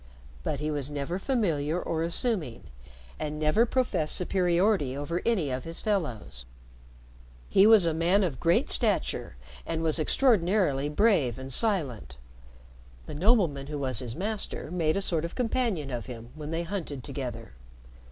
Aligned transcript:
But 0.41 0.59
he 0.59 0.71
never 0.71 1.15
was 1.17 1.23
familiar 1.23 1.79
or 1.79 2.01
assuming, 2.01 2.63
and 3.19 3.37
never 3.37 3.67
professed 3.67 4.15
superiority 4.15 4.97
over 4.97 5.21
any 5.27 5.51
of 5.51 5.63
his 5.63 5.83
fellows. 5.83 6.47
He 7.49 7.67
was 7.67 7.85
a 7.85 7.93
man 7.93 8.23
of 8.23 8.39
great 8.39 8.71
stature, 8.71 9.35
and 9.63 9.83
was 9.83 9.99
extraordinarily 9.99 10.89
brave 10.89 11.37
and 11.37 11.53
silent. 11.53 12.17
The 13.05 13.13
nobleman 13.13 13.67
who 13.67 13.77
was 13.77 13.99
his 13.99 14.15
master 14.15 14.71
made 14.71 14.97
a 14.97 15.03
sort 15.03 15.23
of 15.23 15.35
companion 15.35 15.91
of 15.91 16.07
him 16.07 16.31
when 16.33 16.49
they 16.49 16.63
hunted 16.63 17.03
together. 17.03 17.51